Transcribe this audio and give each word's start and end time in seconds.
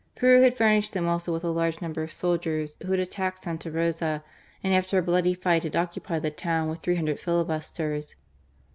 Peru 0.15 0.41
had 0.41 0.57
fur 0.57 0.65
nished 0.65 0.93
them 0.93 1.07
also 1.07 1.31
with 1.31 1.43
a 1.43 1.51
large 1.51 1.79
number 1.79 2.01
of 2.01 2.11
soldiers, 2.11 2.75
who 2.83 2.89
had 2.89 2.99
attacked 2.99 3.43
Santa 3.43 3.69
Rosa 3.69 4.23
and 4.63 4.73
after 4.73 4.97
a 4.97 5.01
bloody 5.03 5.35
fight 5.35 5.61
had 5.61 5.75
occupied 5.75 6.23
the 6.23 6.31
town 6.31 6.69
with 6.69 6.79
three 6.79 6.95
hundred 6.95 7.19
filibusters. 7.19 8.15